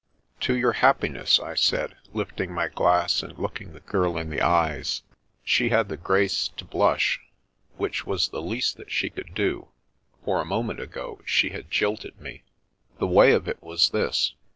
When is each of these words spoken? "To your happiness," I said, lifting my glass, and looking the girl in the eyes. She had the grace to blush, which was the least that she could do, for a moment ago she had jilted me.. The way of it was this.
"To 0.39 0.57
your 0.57 0.71
happiness," 0.71 1.39
I 1.39 1.53
said, 1.53 1.95
lifting 2.11 2.51
my 2.51 2.69
glass, 2.69 3.21
and 3.21 3.37
looking 3.37 3.73
the 3.73 3.81
girl 3.81 4.17
in 4.17 4.31
the 4.31 4.41
eyes. 4.41 5.03
She 5.43 5.69
had 5.69 5.89
the 5.89 5.95
grace 5.95 6.47
to 6.57 6.65
blush, 6.65 7.21
which 7.77 8.03
was 8.07 8.29
the 8.29 8.41
least 8.41 8.77
that 8.77 8.89
she 8.91 9.11
could 9.11 9.35
do, 9.35 9.67
for 10.25 10.41
a 10.41 10.43
moment 10.43 10.79
ago 10.79 11.21
she 11.23 11.49
had 11.51 11.69
jilted 11.69 12.19
me.. 12.19 12.41
The 12.97 13.05
way 13.05 13.31
of 13.33 13.47
it 13.47 13.61
was 13.61 13.91
this. 13.91 14.33